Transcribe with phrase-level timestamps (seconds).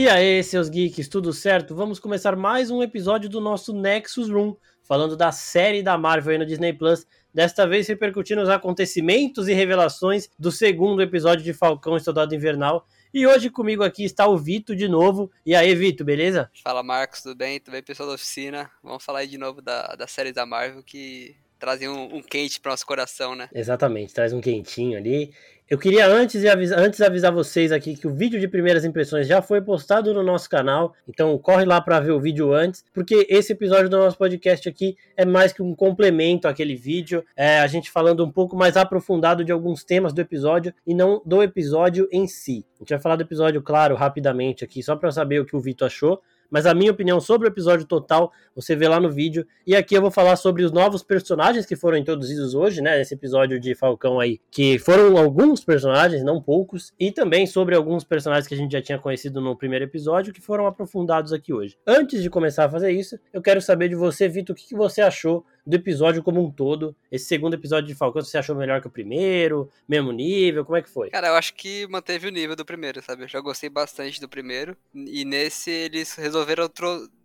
[0.00, 1.74] E aí, seus geeks, tudo certo?
[1.74, 6.38] Vamos começar mais um episódio do nosso Nexus Room, falando da série da Marvel aí
[6.38, 7.06] no Disney Plus.
[7.34, 12.86] Desta vez repercutindo os acontecimentos e revelações do segundo episódio de Falcão e Soldado Invernal.
[13.12, 15.30] E hoje comigo aqui está o Vito de novo.
[15.44, 16.50] E aí, Vito, beleza?
[16.64, 17.60] Fala, Marcos, tudo bem?
[17.60, 18.70] Tudo bem, pessoal da oficina?
[18.82, 22.58] Vamos falar aí de novo da, da série da Marvel que trazem um, um quente
[22.58, 23.50] para nosso coração, né?
[23.54, 25.34] Exatamente, traz um quentinho ali.
[25.70, 29.40] Eu queria antes, avisar, antes avisar vocês aqui que o vídeo de primeiras impressões já
[29.40, 33.52] foi postado no nosso canal, então corre lá para ver o vídeo antes, porque esse
[33.52, 37.88] episódio do nosso podcast aqui é mais que um complemento àquele vídeo, é a gente
[37.88, 42.26] falando um pouco mais aprofundado de alguns temas do episódio e não do episódio em
[42.26, 42.66] si.
[42.74, 45.60] A gente vai falar do episódio, claro, rapidamente aqui, só para saber o que o
[45.60, 49.46] Vitor achou, mas a minha opinião sobre o episódio total você vê lá no vídeo.
[49.66, 52.98] E aqui eu vou falar sobre os novos personagens que foram introduzidos hoje, né?
[52.98, 58.04] Nesse episódio de Falcão aí, que foram alguns personagens, não poucos, e também sobre alguns
[58.04, 61.76] personagens que a gente já tinha conhecido no primeiro episódio, que foram aprofundados aqui hoje.
[61.86, 65.00] Antes de começar a fazer isso, eu quero saber de você, Vitor, o que você
[65.00, 66.94] achou do episódio como um todo.
[67.10, 69.70] Esse segundo episódio de Falcão, você achou melhor que o primeiro?
[69.88, 70.64] Mesmo nível?
[70.64, 71.10] Como é que foi?
[71.10, 73.24] Cara, eu acho que manteve o nível do primeiro, sabe?
[73.24, 74.76] Eu já gostei bastante do primeiro.
[74.94, 76.68] E nesse eles resolveram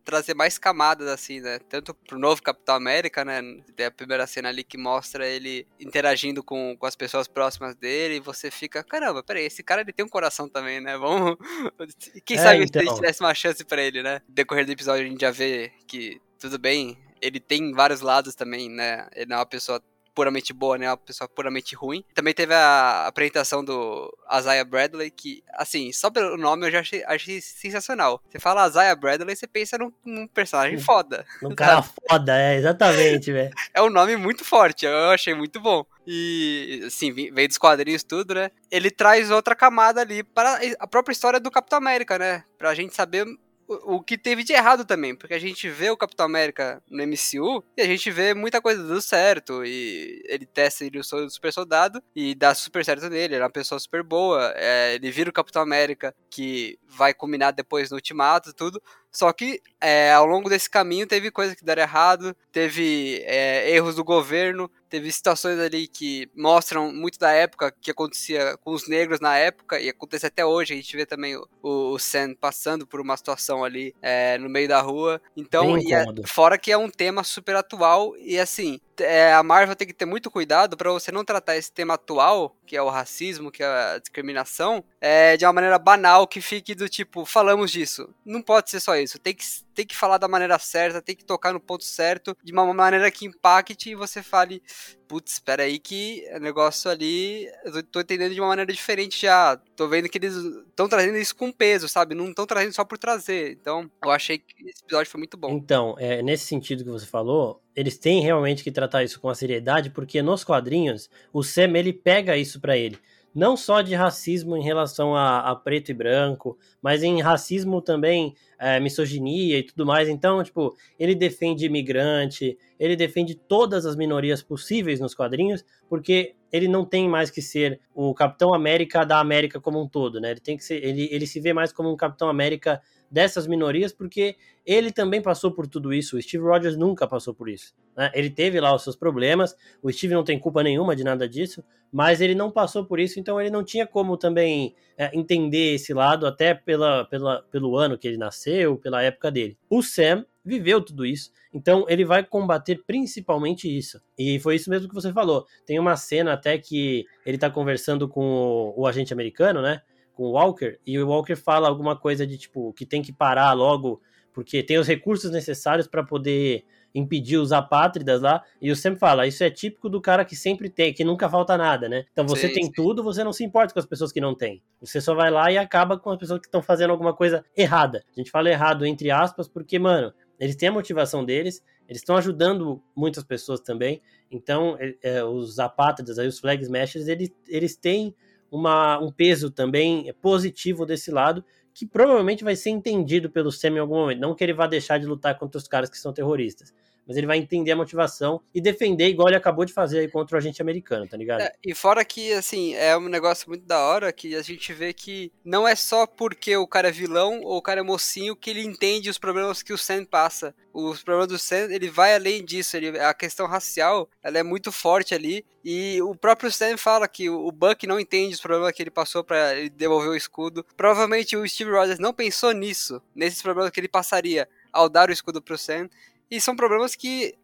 [0.06, 1.60] trazer mais camadas, assim, né?
[1.68, 3.42] Tanto pro novo Capitão América, né?
[3.76, 8.18] Tem a primeira cena ali que mostra ele interagindo com, com as pessoas próximas dele
[8.18, 10.96] e você fica, caramba, peraí, esse cara ele tem um coração também, né?
[10.98, 11.36] Vamos.
[12.24, 12.82] Quem é, sabe então...
[12.82, 14.22] se a gente tivesse uma chance para ele, né?
[14.30, 18.70] Decorrer do episódio a gente já vê que tudo bem, ele tem vários lados também,
[18.70, 19.08] né?
[19.16, 19.82] Ele não é uma pessoa
[20.16, 20.90] puramente boa, né?
[20.90, 22.04] Uma pessoa puramente ruim.
[22.14, 27.04] Também teve a apresentação do Isaiah Bradley, que, assim, só pelo nome eu já achei,
[27.06, 28.22] achei sensacional.
[28.30, 31.26] Você fala Isaiah Bradley, você pensa num, num personagem foda.
[31.44, 33.52] Um cara foda, é, exatamente, velho.
[33.74, 35.86] é um nome muito forte, eu achei muito bom.
[36.08, 38.50] E, assim, veio dos quadrinhos tudo, né?
[38.72, 42.44] Ele traz outra camada ali para a própria história do Capitão América, né?
[42.58, 43.26] Pra gente saber
[43.68, 47.64] o, que teve de errado também, porque a gente vê o Capitão América no MCU
[47.78, 49.66] e a gente vê muita coisa dando certo.
[49.66, 53.36] E ele testa ele o super soldado e dá super certo nele.
[53.36, 54.54] Ele é uma pessoa super boa.
[54.56, 58.82] É, ele vira o Capitão América que vai combinar depois no Ultimato e tudo.
[59.16, 63.96] Só que é, ao longo desse caminho teve coisas que deram errado, teve é, erros
[63.96, 69.22] do governo, teve situações ali que mostram muito da época que acontecia com os negros
[69.22, 70.74] na época e acontece até hoje.
[70.74, 74.68] A gente vê também o, o Sam passando por uma situação ali é, no meio
[74.68, 75.22] da rua.
[75.38, 79.88] Então, é, fora que é um tema super atual e assim, é, a Marvel tem
[79.88, 83.52] que ter muito cuidado para você não tratar esse tema atual, que é o racismo,
[83.52, 88.10] que é a discriminação, é, de uma maneira banal que fique do tipo, falamos disso.
[88.26, 89.05] Não pode ser só isso.
[89.22, 89.44] Tem que,
[89.74, 93.10] tem que falar da maneira certa, tem que tocar no ponto certo, de uma maneira
[93.12, 94.62] que impacte e você fale,
[95.08, 99.58] putz, espera aí que o negócio ali, eu tô entendendo de uma maneira diferente já.
[99.76, 102.16] Tô vendo que eles estão trazendo isso com peso, sabe?
[102.16, 103.52] Não estão trazendo só por trazer.
[103.52, 105.52] Então, eu achei que esse episódio foi muito bom.
[105.52, 109.36] Então, é, nesse sentido que você falou, eles têm realmente que tratar isso com a
[109.36, 113.00] seriedade, porque nos quadrinhos, o Sam, ele pega isso para ele
[113.36, 118.34] não só de racismo em relação a, a preto e branco, mas em racismo também,
[118.58, 120.08] é, misoginia e tudo mais.
[120.08, 126.70] Então, tipo, ele defende imigrante, ele defende todas as minorias possíveis nos quadrinhos, porque ele
[126.70, 130.32] não tem mais que ser o Capitão América da América como um todo, né?
[130.32, 133.92] Ele tem que ser, ele, ele se vê mais como um Capitão América dessas minorias,
[133.92, 136.16] porque ele também passou por tudo isso.
[136.16, 137.76] O Steve Rogers nunca passou por isso.
[137.96, 138.10] Né?
[138.14, 141.62] Ele teve lá os seus problemas, o Steve não tem culpa nenhuma de nada disso,
[141.92, 145.94] mas ele não passou por isso, então ele não tinha como também é, entender esse
[145.94, 149.58] lado, até pela, pela, pelo ano que ele nasceu, pela época dele.
[149.70, 154.00] O Sam viveu tudo isso, então ele vai combater principalmente isso.
[154.18, 155.46] E foi isso mesmo que você falou.
[155.66, 159.82] Tem uma cena até que ele tá conversando com o, o agente americano, né?
[160.16, 163.52] com o Walker, e o Walker fala alguma coisa de tipo que tem que parar
[163.52, 164.02] logo,
[164.34, 166.64] porque tem os recursos necessários para poder
[166.96, 170.70] impedir os apátridas lá, e o Sam fala, isso é típico do cara que sempre
[170.70, 172.06] tem, que nunca falta nada, né?
[172.14, 172.72] Então você sim, tem sim.
[172.72, 174.64] tudo, você não se importa com as pessoas que não têm.
[174.80, 178.02] Você só vai lá e acaba com as pessoas que estão fazendo alguma coisa errada.
[178.10, 182.18] A gente fala errado entre aspas, porque, mano, eles têm a motivação deles, eles estão
[182.18, 187.76] ajudando muitas pessoas também, então é, é, os apátridas, aí, os flag smashers, eles, eles
[187.76, 188.16] têm
[188.52, 191.44] uma, um peso também positivo desse lado,
[191.74, 194.20] que provavelmente vai ser entendido pelo Sam em algum momento.
[194.20, 196.74] Não que ele vá deixar de lutar contra os caras que são terroristas,
[197.08, 200.36] mas ele vai entender a motivação e defender igual ele acabou de fazer aí contra
[200.36, 201.42] o agente americano, tá ligado?
[201.42, 204.94] É, e fora que, assim, é um negócio muito da hora que a gente vê
[204.94, 208.50] que não é só porque o cara é vilão ou o cara é mocinho que
[208.50, 210.56] ele entende os problemas que o Sam passa.
[210.74, 212.76] Os problemas do Sam, ele vai além disso.
[212.76, 215.46] Ele, a questão racial, ela é muito forte ali.
[215.64, 219.24] E o próprio Sam fala que o Buck não entende os problemas que ele passou
[219.24, 220.66] para devolver o escudo.
[220.76, 225.14] Provavelmente o Steve Rogers não pensou nisso, nesses problemas que ele passaria ao dar o
[225.14, 225.90] escudo pro Sam.
[226.30, 227.36] E são problemas que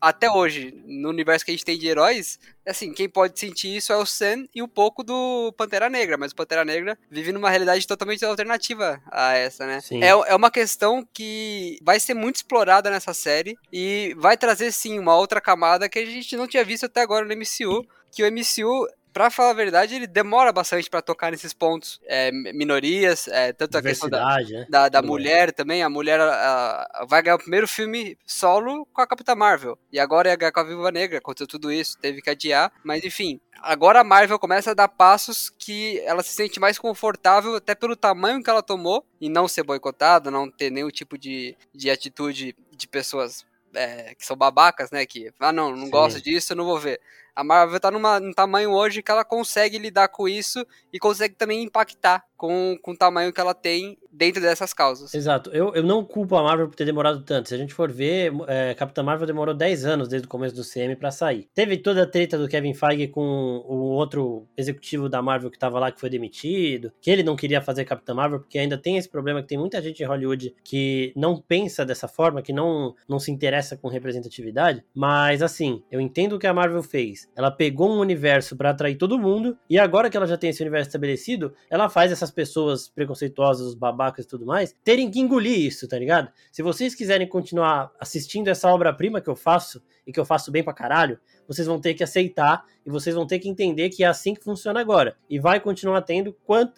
[0.00, 3.92] até hoje, no universo que a gente tem de heróis, assim, quem pode sentir isso
[3.92, 7.50] é o Sam e um pouco do Pantera Negra, mas o Pantera Negra vive numa
[7.50, 9.80] realidade totalmente alternativa a essa, né?
[10.00, 14.98] É, é uma questão que vai ser muito explorada nessa série e vai trazer, sim,
[14.98, 18.32] uma outra camada que a gente não tinha visto até agora no MCU, que o
[18.32, 21.98] MCU pra falar a verdade, ele demora bastante para tocar nesses pontos.
[22.04, 24.66] É, minorias, é, tanto a questão da, né?
[24.68, 25.82] da, da mulher também.
[25.82, 29.78] A mulher a, a, vai ganhar o primeiro filme solo com a Capitã Marvel.
[29.90, 31.16] E agora é com a Viva Negra.
[31.16, 32.70] Aconteceu tudo isso, teve que adiar.
[32.84, 37.56] Mas enfim, agora a Marvel começa a dar passos que ela se sente mais confortável,
[37.56, 41.56] até pelo tamanho que ela tomou, e não ser boicotada, não ter nenhum tipo de,
[41.74, 45.06] de atitude de pessoas é, que são babacas, né?
[45.06, 45.90] Que, ah, não, não Sim.
[45.90, 47.00] gosto disso, eu não vou ver.
[47.36, 51.34] A Marvel tá numa, num tamanho hoje que ela consegue lidar com isso e consegue
[51.34, 55.12] também impactar com, com o tamanho que ela tem dentro dessas causas.
[55.14, 55.50] Exato.
[55.50, 57.48] Eu, eu não culpo a Marvel por ter demorado tanto.
[57.48, 60.62] Se a gente for ver, é, Capitã Marvel demorou 10 anos desde o começo do
[60.62, 61.48] CM para sair.
[61.54, 63.20] Teve toda a treta do Kevin Feige com
[63.66, 67.60] o outro executivo da Marvel que tava lá que foi demitido, que ele não queria
[67.60, 71.12] fazer Capitã Marvel porque ainda tem esse problema que tem muita gente em Hollywood que
[71.14, 74.82] não pensa dessa forma, que não, não se interessa com representatividade.
[74.94, 77.25] Mas assim, eu entendo o que a Marvel fez.
[77.34, 80.62] Ela pegou um universo para atrair todo mundo e agora que ela já tem esse
[80.62, 85.58] universo estabelecido, ela faz essas pessoas preconceituosas, os babacas e tudo mais, terem que engolir
[85.58, 86.30] isso, tá ligado?
[86.50, 90.62] Se vocês quiserem continuar assistindo essa obra-prima que eu faço, e que eu faço bem
[90.62, 91.18] pra caralho,
[91.48, 94.44] vocês vão ter que aceitar e vocês vão ter que entender que é assim que
[94.44, 95.16] funciona agora.
[95.28, 96.34] E vai continuar tendo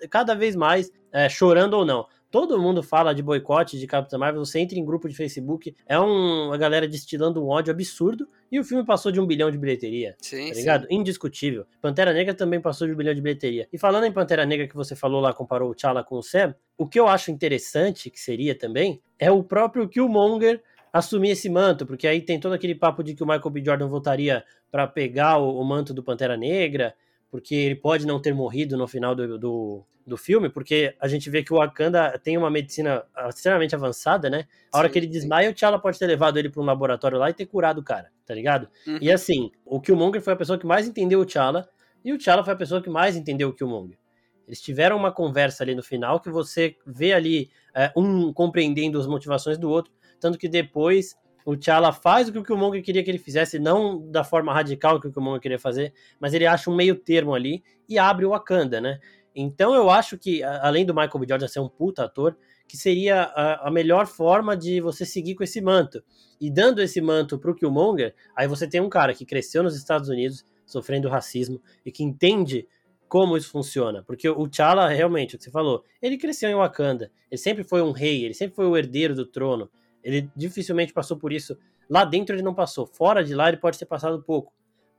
[0.08, 2.06] cada vez mais, é, chorando ou não.
[2.30, 5.98] Todo mundo fala de boicote de Capitã Marvel, você entra em grupo de Facebook, é
[5.98, 9.56] um, uma galera destilando um ódio absurdo, e o filme passou de um bilhão de
[9.56, 10.14] bilheteria.
[10.18, 10.86] Sim, tá ligado?
[10.86, 10.96] Sim.
[10.96, 11.64] Indiscutível.
[11.80, 13.66] Pantera Negra também passou de um bilhão de bilheteria.
[13.72, 16.54] E falando em Pantera Negra que você falou lá, comparou o T'Challa com o Sam,
[16.76, 21.86] o que eu acho interessante, que seria também, é o próprio Killmonger assumir esse manto,
[21.86, 23.64] porque aí tem todo aquele papo de que o Michael B.
[23.64, 26.94] Jordan voltaria para pegar o, o manto do Pantera Negra,
[27.30, 31.28] porque ele pode não ter morrido no final do, do, do, filme, porque a gente
[31.28, 34.46] vê que o Wakanda tem uma medicina extremamente avançada, né?
[34.72, 35.52] A hora sim, que ele desmaia, sim.
[35.52, 38.10] o T'Challa pode ter levado ele para um laboratório lá e ter curado o cara,
[38.24, 38.68] tá ligado?
[38.86, 38.98] Uhum.
[39.00, 41.68] E assim, o Killmonger foi a pessoa que mais entendeu o T'Challa,
[42.04, 43.98] e o T'Challa foi a pessoa que mais entendeu o Killmonger.
[44.46, 49.06] Eles tiveram uma conversa ali no final que você vê ali é, um compreendendo as
[49.06, 51.14] motivações do outro, tanto que depois
[51.48, 55.00] o T'Challa faz o que o Killmonger queria que ele fizesse, não da forma radical
[55.00, 58.30] que o Killmonger queria fazer, mas ele acha um meio termo ali e abre o
[58.30, 59.00] Wakanda, né?
[59.34, 61.26] Então eu acho que, além do Michael B.
[61.26, 62.36] Jordan ser um puta ator,
[62.66, 66.04] que seria a, a, melhor forma de você seguir com esse manto.
[66.38, 70.10] E dando esse manto pro Killmonger, aí você tem um cara que cresceu nos Estados
[70.10, 72.68] Unidos, sofrendo racismo, e que entende
[73.08, 74.02] como isso funciona.
[74.02, 77.80] Porque o T'Challa, realmente, o que você falou, ele cresceu em Wakanda, ele sempre foi
[77.80, 79.70] um rei, ele sempre foi o herdeiro do trono.
[80.02, 81.56] Ele dificilmente passou por isso.
[81.88, 82.86] Lá dentro ele não passou.
[82.86, 84.52] Fora de lá ele pode ter passado pouco.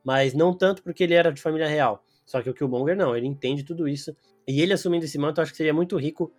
[0.04, 2.04] Mas não tanto porque ele era de família real.
[2.26, 4.16] Só que o Killmonger não, ele entende tudo isso.
[4.48, 6.32] E ele assumindo esse manto, eu acho que seria muito rico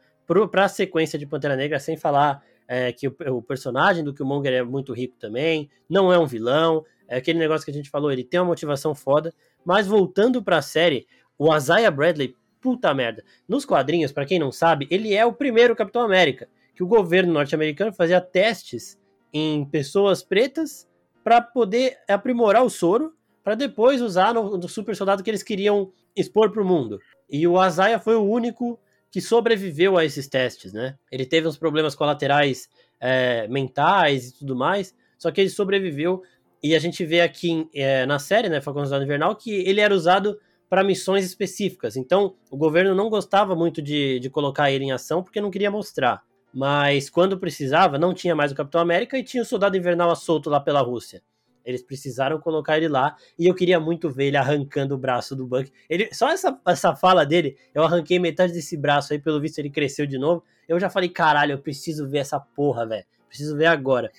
[0.51, 4.53] para a sequência de Pantera Negra, sem falar é, que o, o, personagem do Killmonger
[4.53, 8.13] é muito rico também, não é um vilão, é aquele negócio que a gente falou,
[8.13, 9.35] ele tem uma motivação foda.
[9.65, 13.25] Mas voltando para a série, o Isaiah Bradley, puta merda.
[13.49, 16.49] Nos quadrinhos, para quem não sabe, ele é o primeiro Capitão América
[16.81, 18.99] que o governo norte-americano fazia testes
[19.35, 20.89] em pessoas pretas
[21.23, 23.13] para poder aprimorar o soro
[23.45, 26.99] para depois usar no, no, super soldado que eles queriam expor para o mundo.
[27.29, 30.97] E o Azaia foi o único que sobreviveu a esses testes, né?
[31.13, 32.67] Ele teve uns problemas colaterais
[32.99, 36.23] é, mentais e tudo mais, só que ele sobreviveu.
[36.63, 39.95] E a gente vê aqui é, na série, né, Falcão Soldado Invernal, que ele era
[39.95, 41.95] usado para missões específicas.
[41.95, 45.71] Então, o governo não gostava muito de, de colocar ele em ação porque não queria
[45.71, 46.23] mostrar.
[46.53, 50.51] Mas quando precisava, não tinha mais o Capitão América e tinha o Soldado Invernal solto
[50.51, 51.23] lá pela Rússia.
[51.65, 55.47] Eles precisaram colocar ele lá e eu queria muito ver ele arrancando o braço do
[55.47, 55.71] Buck.
[55.89, 59.71] Ele, só essa, essa fala dele, eu arranquei metade desse braço aí, pelo visto ele
[59.71, 60.43] cresceu de novo.
[60.67, 63.05] Eu já falei, caralho, eu preciso ver essa porra, velho.
[63.29, 64.11] Preciso ver agora.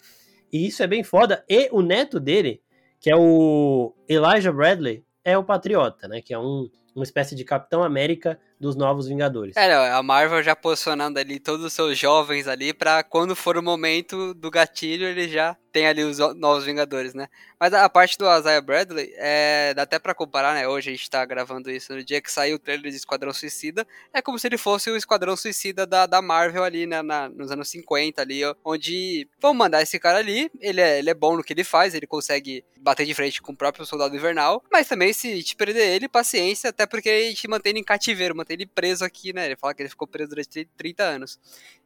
[0.52, 1.44] E isso é bem foda.
[1.50, 2.62] E o neto dele,
[3.00, 6.22] que é o Elijah Bradley, é o Patriota, né?
[6.22, 9.58] Que é um, uma espécie de Capitão América dos Novos Vingadores.
[9.58, 13.64] É, a Marvel já posicionando ali todos os seus jovens ali para quando for o
[13.64, 17.28] momento do gatilho, ele já tem ali os Novos Vingadores, né?
[17.60, 20.68] Mas a parte do Isaiah Bradley, é, dá até para comparar, né?
[20.68, 23.88] Hoje a gente tá gravando isso no dia que saiu o trailer de Esquadrão Suicida,
[24.14, 27.02] é como se ele fosse o Esquadrão Suicida da, da Marvel ali, né?
[27.02, 31.14] Na, nos anos 50 ali, onde vamos mandar esse cara ali, ele é, ele é
[31.14, 34.64] bom no que ele faz, ele consegue bater de frente com o próprio Soldado Invernal,
[34.72, 38.36] mas também se te perder ele, paciência, até porque a gente mantém ele em cativeiro,
[38.36, 39.46] mantém ele preso aqui, né?
[39.46, 41.40] Ele fala que ele ficou preso durante 30 anos.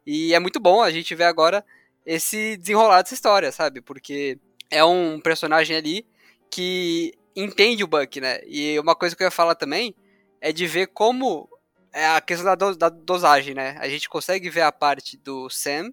[0.06, 1.64] E é muito bom a gente ver agora
[2.06, 3.80] esse desenrolar dessa história, sabe?
[3.80, 4.38] Porque
[4.70, 6.06] é um personagem ali
[6.50, 8.40] que entende o Buck, né?
[8.46, 9.94] E uma coisa que eu ia falar também
[10.40, 11.48] é de ver como
[11.92, 13.76] é a questão da, do, da dosagem, né?
[13.80, 15.92] A gente consegue ver a parte do Sam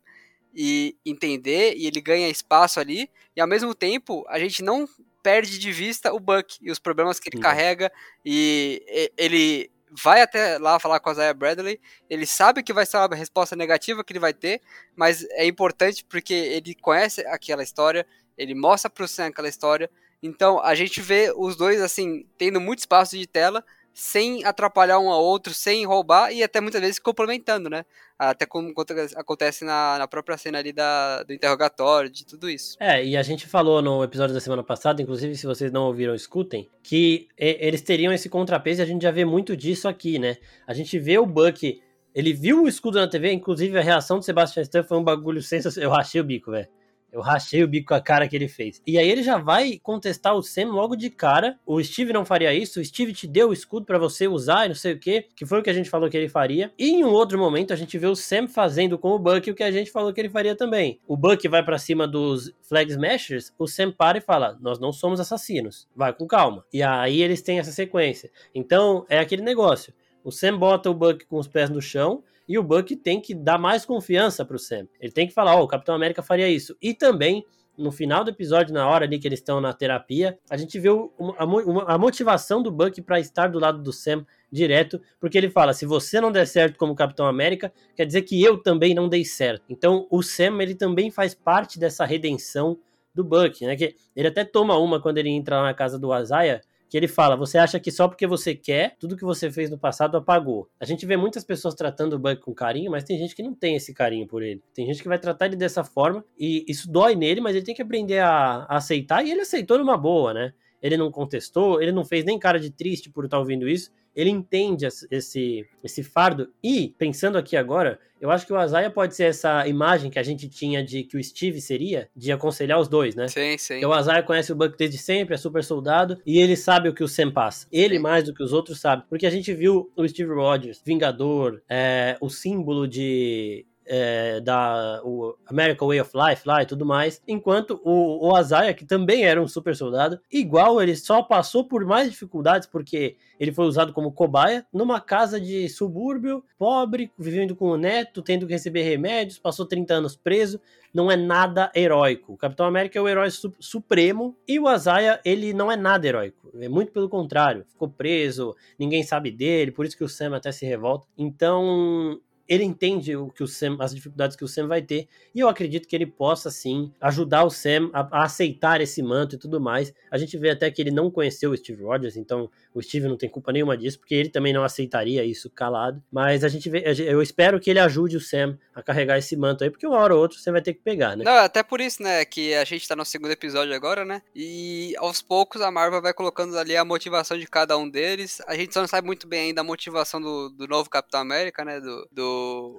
[0.53, 4.87] e entender, e ele ganha espaço ali, e ao mesmo tempo a gente não
[5.23, 7.91] perde de vista o Buck e os problemas que ele carrega,
[8.23, 12.97] e ele vai até lá falar com a Zaya Bradley, ele sabe que vai ser
[12.97, 14.61] uma resposta negativa que ele vai ter,
[14.95, 18.05] mas é importante porque ele conhece aquela história,
[18.37, 19.89] ele mostra pro Sam aquela história,
[20.21, 25.09] então a gente vê os dois assim, tendo muito espaço de tela, sem atrapalhar um
[25.09, 27.85] ao outro, sem roubar e até muitas vezes complementando, né?
[28.17, 28.73] Até como
[29.15, 32.75] acontece na, na própria cena ali da, do interrogatório, de tudo isso.
[32.79, 36.15] É, e a gente falou no episódio da semana passada, inclusive se vocês não ouviram,
[36.15, 40.37] escutem, que eles teriam esse contrapeso e a gente já vê muito disso aqui, né?
[40.65, 41.81] A gente vê o Buck,
[42.15, 45.41] ele viu o escudo na TV, inclusive a reação do Sebastian Stan foi um bagulho
[45.41, 45.91] sensacional.
[45.91, 46.67] Eu rachei o bico, velho.
[47.13, 48.81] Eu rachei o bico com a cara que ele fez.
[48.87, 51.59] E aí ele já vai contestar o Sam logo de cara.
[51.63, 52.79] O Steve não faria isso.
[52.79, 55.27] O Steve te deu o escudo para você usar e não sei o que.
[55.35, 56.73] Que foi o que a gente falou que ele faria.
[56.77, 59.53] E em um outro momento a gente vê o Sam fazendo com o Buck o
[59.53, 60.99] que a gente falou que ele faria também.
[61.07, 63.53] O Buck vai para cima dos Flag Smashers.
[63.59, 65.87] O Sam para e fala: Nós não somos assassinos.
[65.95, 66.65] Vai com calma.
[66.73, 68.31] E aí eles têm essa sequência.
[68.55, 69.93] Então é aquele negócio.
[70.23, 73.33] O Sam bota o Buck com os pés no chão e o Buck tem que
[73.33, 74.87] dar mais confiança pro Sam.
[74.99, 76.75] Ele tem que falar, ó, oh, o Capitão América faria isso.
[76.81, 77.45] E também,
[77.77, 80.89] no final do episódio, na hora ali que eles estão na terapia, a gente vê
[81.37, 85.85] a, motivação do Buck para estar do lado do Sam direto, porque ele fala: se
[85.85, 89.63] você não der certo como Capitão América, quer dizer que eu também não dei certo.
[89.69, 92.77] Então, o Sam ele também faz parte dessa redenção
[93.13, 93.75] do Buck, né?
[93.75, 96.61] Que ele até toma uma quando ele entra lá na casa do Azaia,
[96.93, 99.79] que ele fala: você acha que só porque você quer, tudo que você fez no
[99.79, 100.69] passado apagou.
[100.79, 103.55] A gente vê muitas pessoas tratando o Buck com carinho, mas tem gente que não
[103.55, 104.61] tem esse carinho por ele.
[104.75, 107.73] Tem gente que vai tratar ele dessa forma e isso dói nele, mas ele tem
[107.73, 110.53] que aprender a, a aceitar e ele aceitou numa boa, né?
[110.83, 114.29] Ele não contestou, ele não fez nem cara de triste por estar ouvindo isso ele
[114.29, 116.51] entende esse, esse fardo.
[116.63, 120.23] E, pensando aqui agora, eu acho que o Azaia pode ser essa imagem que a
[120.23, 123.27] gente tinha de que o Steve seria, de aconselhar os dois, né?
[123.27, 123.73] Sim, sim.
[123.73, 126.93] Porque o Azaia conhece o Buck desde sempre, é super soldado, e ele sabe o
[126.93, 127.67] que o Sam passa.
[127.71, 128.01] Ele, sim.
[128.01, 129.03] mais do que os outros, sabe.
[129.09, 135.35] Porque a gente viu o Steve Rogers, Vingador, é, o símbolo de é, da o
[135.47, 139.41] American Way of Life lá e tudo mais, enquanto o, o Azaia, que também era
[139.41, 144.11] um super soldado, igual ele só passou por mais dificuldades porque ele foi usado como
[144.11, 149.65] cobaia numa casa de subúrbio, pobre, vivendo com o neto, tendo que receber remédios, passou
[149.65, 150.59] 30 anos preso,
[150.93, 152.33] não é nada heróico.
[152.33, 156.07] O Capitão América é o herói su supremo e o Azaia, ele não é nada
[156.07, 156.51] heróico.
[156.59, 157.65] É muito pelo contrário.
[157.67, 161.07] Ficou preso, ninguém sabe dele, por isso que o Sam até se revolta.
[161.17, 165.39] Então, ele entende o que o Sam, as dificuldades que o Sam vai ter, e
[165.39, 169.37] eu acredito que ele possa sim ajudar o Sam a, a, aceitar esse manto e
[169.37, 169.93] tudo mais.
[170.11, 173.17] A gente vê até que ele não conheceu o Steve Rogers, então o Steve não
[173.17, 176.03] tem culpa nenhuma disso, porque ele também não aceitaria isso calado.
[176.11, 179.63] Mas a gente vê, eu espero que ele ajude o Sam a carregar esse manto
[179.63, 181.23] aí, porque uma hora ou outra você vai ter que pegar, né?
[181.23, 184.21] Não, até por isso, né, que a gente tá no segundo episódio agora, né?
[184.35, 188.41] E aos poucos a Marvel vai colocando ali a motivação de cada um deles.
[188.47, 191.63] A gente só não sabe muito bem ainda a motivação do, do novo Capitão América,
[191.63, 191.79] né?
[191.79, 192.32] Do, do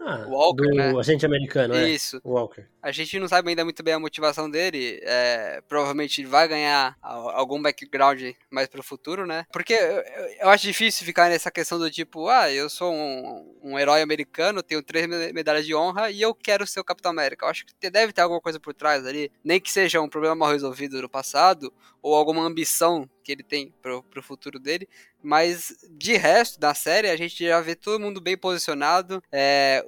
[0.04, 0.98] ah, Walker, do né?
[0.98, 1.88] agente americano, é.
[1.90, 2.20] Isso.
[2.24, 2.66] Walker.
[2.84, 5.00] A gente não sabe ainda muito bem a motivação dele.
[5.04, 9.46] É, provavelmente ele vai ganhar algum background mais pro futuro, né?
[9.50, 10.02] Porque eu,
[10.40, 14.62] eu, acho difícil ficar nessa questão do tipo, ah, eu sou um, um herói americano,
[14.62, 17.46] tenho três medalhas de honra e eu quero ser o Capitão América.
[17.46, 19.32] Eu acho que deve ter alguma coisa por trás ali.
[19.42, 21.72] Nem que seja um problema mal resolvido no passado
[22.02, 24.86] ou alguma ambição que ele tem pro, pro futuro dele.
[25.22, 29.22] Mas de resto, da série, a gente já vê todo mundo bem posicionado.
[29.32, 29.82] É,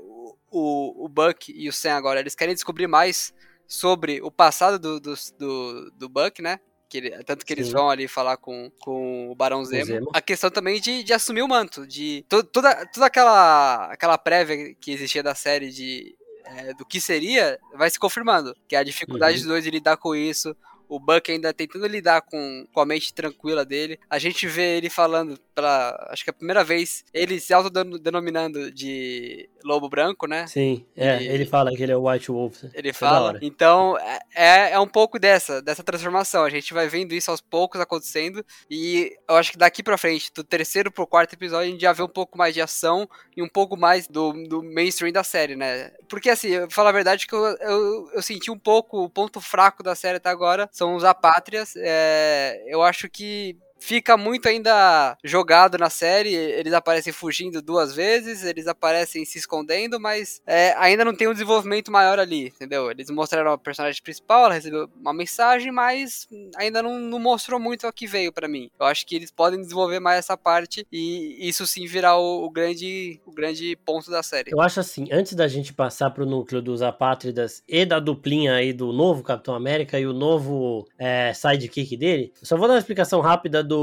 [0.50, 3.34] o, o Buck e o Sam agora, eles querem descobrir mais
[3.66, 6.60] sobre o passado do, do, do, do Buck, né?
[6.88, 7.72] Que ele, tanto que eles Sim.
[7.72, 9.86] vão ali falar com, com o Barão Zemo.
[9.86, 10.10] Zemo.
[10.14, 14.74] A questão também de, de assumir o manto, de to, toda, toda aquela, aquela prévia
[14.74, 18.56] que existia da série de é, do que seria, vai se confirmando.
[18.68, 19.40] Que é a dificuldade uhum.
[19.40, 20.56] dos dois de lidar com isso,
[20.88, 23.98] o Buck ainda tentando lidar com, com a mente tranquila dele.
[24.08, 25.96] A gente vê ele falando pela.
[26.10, 30.46] Acho que é a primeira vez ele se autodenominando de lobo branco, né?
[30.46, 32.64] Sim, é, e, ele fala que ele é o White Wolf.
[32.74, 33.38] Ele fala.
[33.40, 36.44] Então, é, é, é um pouco dessa, dessa transformação.
[36.44, 38.44] A gente vai vendo isso aos poucos acontecendo.
[38.70, 41.92] E eu acho que daqui pra frente, do terceiro pro quarto episódio, a gente já
[41.92, 45.56] vê um pouco mais de ação e um pouco mais do, do mainstream da série,
[45.56, 45.90] né?
[46.08, 49.40] Porque assim, eu falo a verdade que eu, eu, eu senti um pouco o ponto
[49.40, 51.74] fraco da série até agora são os apátrias.
[51.76, 56.34] É, eu acho que fica muito ainda jogado na série.
[56.34, 61.32] Eles aparecem fugindo duas vezes, eles aparecem se escondendo, mas é, ainda não tem um
[61.32, 62.90] desenvolvimento maior ali, entendeu?
[62.90, 66.26] Eles mostraram a personagem principal, ela recebeu uma mensagem, mas
[66.56, 68.68] ainda não, não mostrou muito o que veio para mim.
[68.78, 72.50] Eu acho que eles podem desenvolver mais essa parte e isso sim virar o, o,
[72.50, 74.50] grande, o grande ponto da série.
[74.52, 78.72] Eu acho assim, antes da gente passar pro núcleo dos apátridas e da duplinha aí
[78.72, 83.20] do novo Capitão América e o novo é, sidekick dele, só vou dar uma explicação
[83.20, 83.75] rápida do,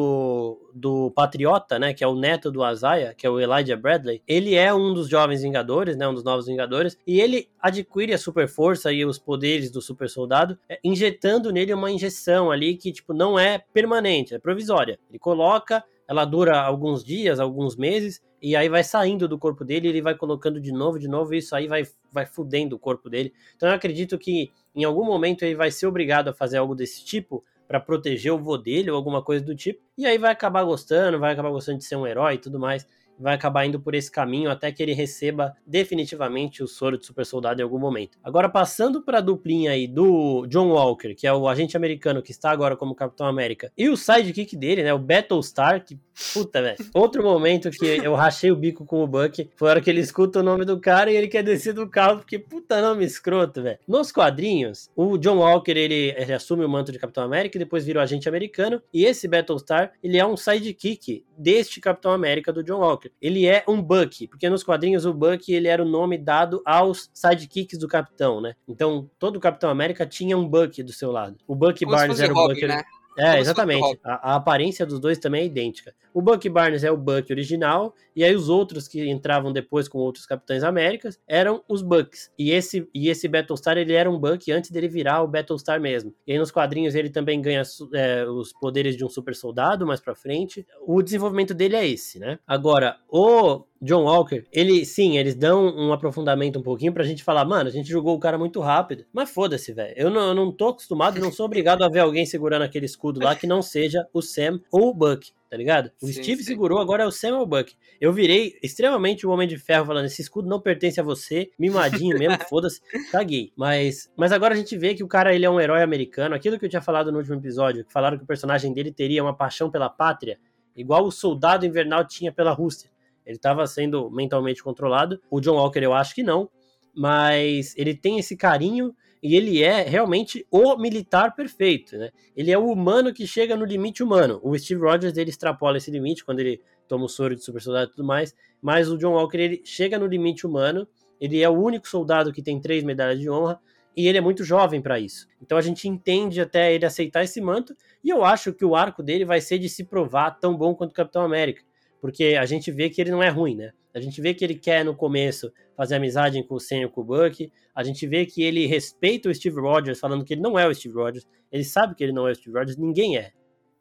[0.73, 4.55] do Patriota, né, que é o neto do Azaia, que é o Elijah Bradley, ele
[4.55, 8.47] é um dos jovens Vingadores, né, um dos novos Vingadores, e ele adquire a super
[8.47, 13.13] força e os poderes do super soldado, é, injetando nele uma injeção ali que, tipo,
[13.13, 15.00] não é permanente, é provisória.
[15.09, 19.88] Ele coloca, ela dura alguns dias, alguns meses, e aí vai saindo do corpo dele,
[19.88, 23.09] ele vai colocando de novo, de novo, e isso aí vai, vai fudendo o corpo
[23.09, 23.33] dele.
[23.55, 27.05] Então eu acredito que em algum momento ele vai ser obrigado a fazer algo desse
[27.05, 27.41] tipo,
[27.74, 29.82] para proteger o vô dele ou alguma coisa do tipo.
[29.98, 32.86] E aí vai acabar gostando, vai acabar gostando de ser um herói e tudo mais
[33.20, 37.25] vai acabar indo por esse caminho até que ele receba definitivamente o soro de super
[37.25, 38.17] soldado em algum momento.
[38.24, 42.32] Agora, passando para a duplinha aí do John Walker, que é o agente americano que
[42.32, 46.00] está agora como Capitão América, e o sidekick dele, né, o Battlestar, que
[46.34, 46.77] puta, velho.
[46.93, 50.00] Outro momento que eu rachei o bico com o Buck foi a hora que ele
[50.00, 53.62] escuta o nome do cara e ele quer descer do carro, porque puta nome escroto,
[53.62, 53.79] velho.
[53.88, 57.86] Nos quadrinhos, o John Walker, ele, ele assume o manto de Capitão América e depois
[57.86, 62.63] vira o agente americano, e esse Battlestar, ele é um sidekick deste Capitão América do
[62.63, 63.02] John Walker.
[63.22, 67.10] Ele é um Buck, porque nos quadrinhos o Buck ele era o nome dado aos
[67.13, 68.55] sidekicks do Capitão, né?
[68.67, 71.38] Então todo Capitão América tinha um Buck do seu lado.
[71.48, 72.65] O Buck Barnes era o Buck.
[72.65, 72.83] Né?
[73.17, 74.00] É, exatamente.
[74.03, 75.93] A, a, aparência dos dois também é idêntica.
[76.13, 79.98] O Buck Barnes é o Buck original, e aí os outros que entravam depois com
[79.98, 82.32] outros Capitães Américas eram os Bucks.
[82.38, 86.13] E esse, e esse Battlestar, ele era um Buck antes dele virar o Battlestar mesmo.
[86.27, 90.00] E aí nos quadrinhos ele também ganha é, os poderes de um super soldado mais
[90.00, 90.65] pra frente.
[90.86, 92.39] O desenvolvimento dele é esse, né?
[92.48, 97.46] Agora, o John Walker, ele, sim, eles dão um aprofundamento um pouquinho pra gente falar,
[97.46, 99.06] mano, a gente jogou o cara muito rápido.
[99.12, 99.93] Mas foda-se, velho.
[99.98, 103.19] Eu não, eu não tô acostumado, não sou obrigado a ver alguém segurando aquele escudo
[103.19, 105.91] lá que não seja o Sam ou o Buck tá ligado?
[106.02, 106.46] O sim, Steve sim.
[106.46, 107.76] segurou, agora é o Sam ou o Buck.
[108.02, 112.17] Eu virei extremamente o Homem de Ferro falando, esse escudo não pertence a você, mimadinho
[112.17, 113.54] mesmo, foda-se, caguei.
[113.56, 116.58] Mas, mas agora a gente vê que o cara, ele é um herói americano, aquilo
[116.58, 119.36] que eu tinha falado no último episódio, que falaram que o personagem dele teria uma
[119.36, 120.39] paixão pela pátria,
[120.76, 122.89] igual o soldado invernal tinha pela Rússia.
[123.25, 125.19] Ele estava sendo mentalmente controlado.
[125.29, 126.49] O John Walker eu acho que não,
[126.95, 132.12] mas ele tem esse carinho e ele é realmente o militar perfeito, né?
[132.36, 134.39] Ele é o humano que chega no limite humano.
[134.43, 137.91] O Steve Rogers ele extrapola esse limite quando ele toma o soro de super soldado
[137.91, 140.86] e tudo mais, mas o John Walker ele chega no limite humano.
[141.21, 143.59] Ele é o único soldado que tem três medalhas de honra
[143.95, 145.25] e ele é muito jovem para isso.
[145.41, 149.01] Então a gente entende até ele aceitar esse manto e eu acho que o arco
[149.01, 151.63] dele vai ser de se provar tão bom quanto o Capitão América
[152.04, 153.72] porque a gente vê que ele não é ruim, né?
[153.94, 157.04] A gente vê que ele quer no começo fazer amizade com o e com o
[157.06, 157.50] Buck.
[157.74, 160.76] A gente vê que ele respeita o Steve Rogers, falando que ele não é o
[160.76, 161.26] Steve Rogers.
[161.50, 163.32] Ele sabe que ele não é o Steve Rogers, ninguém é.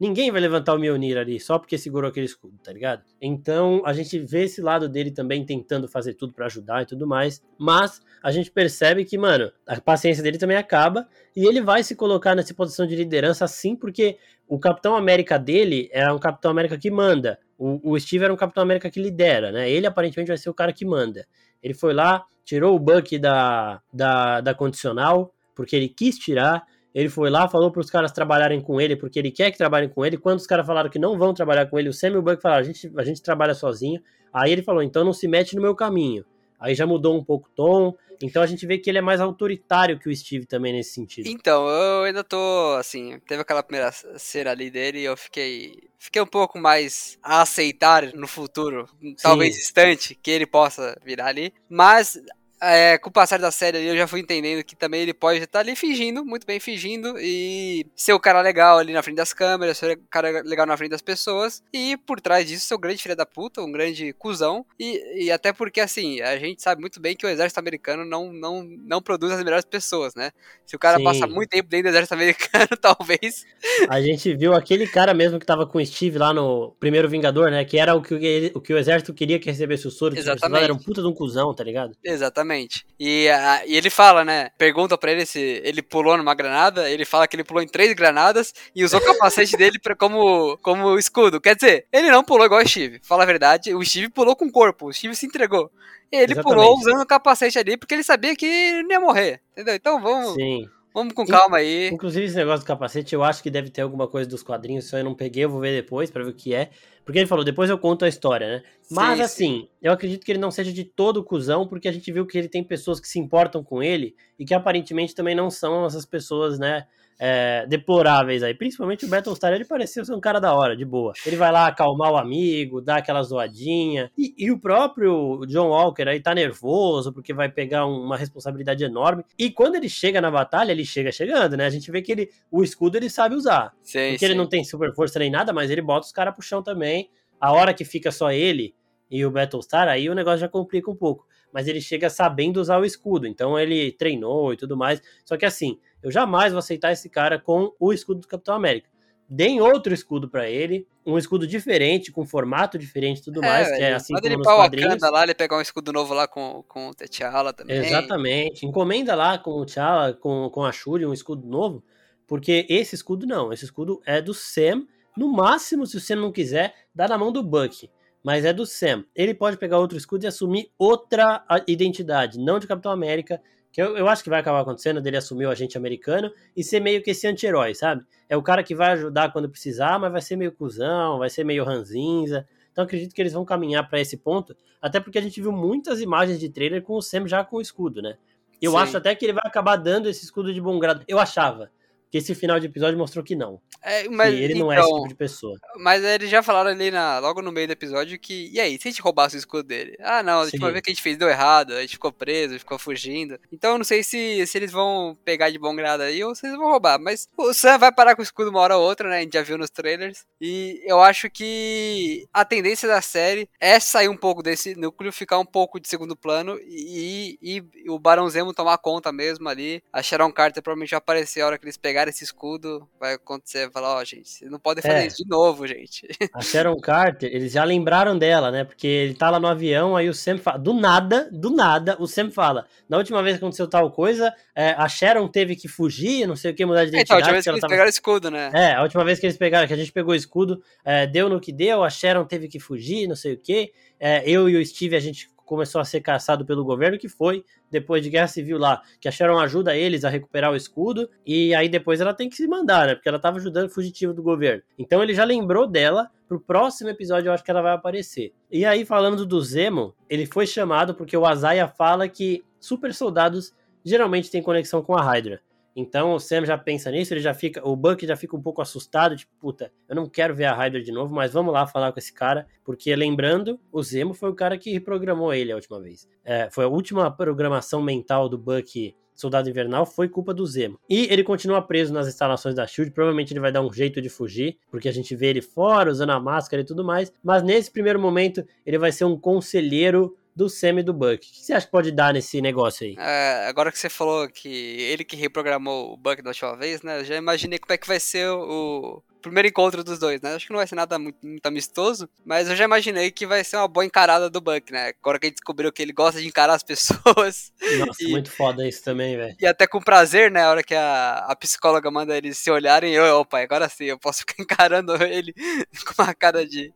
[0.03, 3.05] Ninguém vai levantar o Mjolnir ali só porque segurou aquele escudo, tá ligado?
[3.21, 7.07] Então a gente vê esse lado dele também tentando fazer tudo para ajudar e tudo
[7.07, 7.41] mais.
[7.57, 11.95] Mas a gente percebe que, mano, a paciência dele também acaba e ele vai se
[11.95, 16.77] colocar nessa posição de liderança sim, porque o Capitão América dele é um Capitão América
[16.77, 17.39] que manda.
[17.57, 19.71] O, o Steve era um Capitão América que lidera, né?
[19.71, 21.29] Ele aparentemente vai ser o cara que manda.
[21.63, 26.67] Ele foi lá, tirou o Buck da, da, da condicional, porque ele quis tirar.
[26.95, 29.89] Ele foi lá, falou para os caras trabalharem com ele, porque ele quer que trabalhem
[29.89, 30.19] com ele.
[30.19, 32.41] Quando os caras falaram que não vão trabalhar com ele, o Sam e o Buck
[32.43, 34.03] falaram: a gente, a gente trabalha sozinho.
[34.33, 36.25] Aí ele falou: então não se mete no meu caminho.
[36.61, 37.97] Aí já mudou um pouco o tom.
[38.23, 41.27] Então a gente vê que ele é mais autoritário que o Steve também nesse sentido.
[41.27, 45.91] Então, eu ainda tô, assim, teve aquela primeira cena ali dele e eu fiquei.
[45.99, 49.17] Fiquei um pouco mais a aceitar no futuro, Sim.
[49.21, 51.53] talvez distante, que ele possa virar ali.
[51.69, 52.21] Mas
[52.63, 55.41] é, com o passar da série ali, eu já fui entendendo que também ele pode
[55.41, 59.33] estar ali fingindo, muito bem fingindo, e ser o cara legal ali na frente das
[59.33, 62.79] câmeras, ser o cara legal na frente das pessoas, e por trás disso ser o
[62.79, 66.81] grande filho da puta, um grande cuzão, e, e até porque, assim, a gente sabe
[66.81, 70.31] muito bem que o exército americano não, não, não produz as melhores pessoas, né?
[70.65, 71.05] Se o cara Sim.
[71.05, 73.45] passa muito tempo dentro do exército americano, talvez...
[73.89, 77.51] A gente viu aquele cara mesmo que tava com o Steve lá no primeiro Vingador,
[77.51, 77.65] né?
[77.65, 80.63] Que era o que, ele, o, que o exército queria que recebesse o soro, Exatamente.
[80.63, 81.97] era um puta de um cuzão, tá ligado?
[82.05, 82.52] Exatamente.
[82.99, 84.51] E, a, e ele fala, né?
[84.57, 86.89] Pergunta pra ele se ele pulou numa granada.
[86.89, 90.57] Ele fala que ele pulou em três granadas e usou o capacete dele pra, como,
[90.59, 91.41] como escudo.
[91.41, 93.01] Quer dizer, ele não pulou igual o Steve.
[93.03, 93.75] Fala a verdade.
[93.75, 94.87] O Steve pulou com o corpo.
[94.87, 95.71] O Steve se entregou.
[96.11, 96.45] Ele Exatamente.
[96.45, 99.41] pulou usando o capacete ali porque ele sabia que não ia morrer.
[99.53, 99.75] Entendeu?
[99.75, 100.35] Então vamos.
[100.35, 100.69] Sim.
[100.95, 101.89] Vamos com calma aí.
[101.89, 104.85] Inclusive, esse negócio do capacete, eu acho que deve ter alguma coisa dos quadrinhos.
[104.85, 106.71] Se eu não peguei, eu vou ver depois para ver o que é.
[107.05, 108.63] Porque ele falou, depois eu conto a história, né?
[108.91, 109.69] Mas sim, assim, sim.
[109.81, 112.49] eu acredito que ele não seja de todo cuzão, porque a gente viu que ele
[112.49, 116.59] tem pessoas que se importam com ele e que aparentemente também não são essas pessoas,
[116.59, 116.87] né?
[117.19, 118.55] É, deploráveis aí.
[118.55, 121.13] Principalmente o Battlestar, ele parecia ser um cara da hora, de boa.
[121.25, 124.11] Ele vai lá acalmar o amigo, dar aquela zoadinha.
[124.17, 128.85] E, e o próprio John Walker aí tá nervoso, porque vai pegar um, uma responsabilidade
[128.85, 129.25] enorme.
[129.39, 131.67] E quando ele chega na batalha, ele chega chegando, né?
[131.67, 133.73] A gente vê que ele, o escudo ele sabe usar.
[133.83, 134.25] Sim, porque sim.
[134.27, 137.09] ele não tem super força nem nada, mas ele bota os caras pro chão também.
[137.41, 138.75] A hora que fica só ele
[139.11, 141.27] e o Battlestar, aí o negócio já complica um pouco.
[141.53, 145.03] Mas ele chega sabendo usar o escudo, então ele treinou e tudo mais.
[145.25, 148.89] Só que assim, eu jamais vou aceitar esse cara com o escudo do Capitão América.
[149.29, 153.69] Deem outro escudo para ele, um escudo diferente, com formato diferente e tudo é, mais,
[153.69, 155.01] que é assim como nos quadrinhos.
[155.01, 157.79] lá, ele pegar um escudo novo lá com, com o T'Challa também.
[157.79, 158.67] Exatamente.
[158.67, 161.83] Encomenda lá com o T'Challa, com, com a Shuri, um escudo novo,
[162.27, 164.87] porque esse escudo não, esse escudo é do Sam.
[165.17, 167.91] No máximo, se o Sam não quiser, dá na mão do Buck.
[168.23, 169.05] Mas é do Sam.
[169.15, 173.41] Ele pode pegar outro escudo e assumir outra identidade, não de Capitão América,
[173.73, 176.79] que eu, eu acho que vai acabar acontecendo dele assumir o agente americano e ser
[176.79, 178.05] meio que esse anti-herói, sabe?
[178.29, 181.43] É o cara que vai ajudar quando precisar, mas vai ser meio cuzão, vai ser
[181.43, 182.47] meio ranzinza.
[182.71, 186.01] Então acredito que eles vão caminhar para esse ponto, até porque a gente viu muitas
[186.01, 188.17] imagens de trailer com o Sam já com o escudo, né?
[188.61, 188.79] Eu Sim.
[188.79, 191.03] acho até que ele vai acabar dando esse escudo de bom grado.
[191.09, 191.71] Eu achava.
[192.13, 193.59] Que esse final de episódio mostrou que não.
[193.83, 195.59] É, mas, que ele então, não é esse então, tipo de pessoa.
[195.79, 198.51] Mas eles já falaram ali na, logo no meio do episódio que.
[198.53, 199.97] E aí, se a gente roubasse o escudo dele?
[199.99, 202.59] Ah, não, a última vez que a gente fez deu errado, a gente ficou preso,
[202.59, 203.39] ficou fugindo.
[203.51, 206.47] Então eu não sei se, se eles vão pegar de bom grado aí ou se
[206.47, 207.01] eles vão roubar.
[207.01, 209.17] Mas o Sam vai parar com o escudo uma hora ou outra, né?
[209.17, 210.27] A gente já viu nos trailers.
[210.39, 215.39] E eu acho que a tendência da série é sair um pouco desse núcleo, ficar
[215.39, 219.83] um pouco de segundo plano e, e, e o Barão Zemo tomar conta mesmo ali.
[219.91, 223.65] A Sharon Carter provavelmente vai aparecer a hora que eles pegarem esse escudo, vai acontecer,
[223.65, 225.07] vai falar, ó, oh, gente, vocês não podem fazer é.
[225.07, 226.09] isso de novo, gente.
[226.35, 228.65] A Sharon Carter, eles já lembraram dela, né?
[228.65, 232.07] Porque ele tá lá no avião, aí o Sam fala, do nada, do nada, o
[232.07, 236.27] Sam fala, na última vez que aconteceu tal coisa, é, a Sharon teve que fugir,
[236.27, 237.01] não sei o que, mudar de identidade.
[237.01, 237.71] É, então, a última vez que eles tava...
[237.71, 238.51] pegaram o escudo, né?
[238.55, 241.29] É, a última vez que eles pegaram, que a gente pegou o escudo, é, deu
[241.29, 243.73] no que deu, a Sharon teve que fugir, não sei o que.
[243.99, 247.45] É, eu e o Steve, a gente começou a ser caçado pelo governo, que foi
[247.71, 251.55] depois de guerra civil lá, que a Sharon ajuda eles a recuperar o escudo, e
[251.55, 252.95] aí depois ela tem que se mandar, né?
[252.95, 254.63] Porque ela tava ajudando o fugitivo do governo.
[254.79, 258.33] Então ele já lembrou dela, pro próximo episódio eu acho que ela vai aparecer.
[258.51, 263.55] E aí, falando do Zemo, ele foi chamado porque o Azaia fala que super soldados
[263.85, 265.43] geralmente têm conexão com a Hydra.
[265.75, 268.61] Então o Sam já pensa nisso, ele já fica, o Buck já fica um pouco
[268.61, 271.93] assustado, tipo, puta, eu não quero ver a Hydra de novo, mas vamos lá falar
[271.93, 275.81] com esse cara, porque lembrando, o Zemo foi o cara que reprogramou ele a última
[275.81, 276.09] vez.
[276.25, 280.79] É, foi a última programação mental do Buck Soldado Invernal foi culpa do Zemo.
[280.89, 284.09] E ele continua preso nas instalações da SHIELD, provavelmente ele vai dar um jeito de
[284.09, 287.71] fugir, porque a gente vê ele fora, usando a máscara e tudo mais, mas nesse
[287.71, 291.15] primeiro momento ele vai ser um conselheiro do Sam e do Buck.
[291.15, 292.97] O que você acha que pode dar nesse negócio aí?
[292.99, 297.01] É, agora que você falou que ele que reprogramou o Buck da última vez, né?
[297.01, 300.35] Eu já imaginei como é que vai ser o, primeiro encontro dos dois, né?
[300.35, 303.43] Acho que não vai ser nada muito, muito, amistoso, mas eu já imaginei que vai
[303.45, 304.93] ser uma boa encarada do Buck, né?
[305.01, 307.53] Agora que ele descobriu que ele gosta de encarar as pessoas.
[307.79, 309.37] Nossa, e, muito foda isso também, velho.
[309.41, 310.43] E até com prazer, né?
[310.43, 313.99] A hora que a, a psicóloga manda eles se olharem, eu, opa, agora sim, eu
[313.99, 315.33] posso ficar encarando ele
[315.87, 316.73] com uma cara de,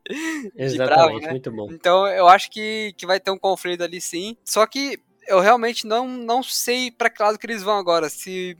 [0.56, 1.30] Exatamente, de bravo, né?
[1.30, 1.68] muito bom.
[1.70, 5.86] Então eu acho que, que vai ter um conflito ali sim, só que eu realmente
[5.86, 8.56] não, não sei para que lado que eles vão agora, se